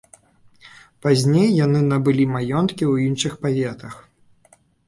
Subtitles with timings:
[1.07, 3.93] Пазней яны набылі маёнткі ў іншых паветах.